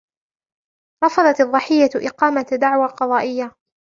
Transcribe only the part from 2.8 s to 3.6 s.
قضائية.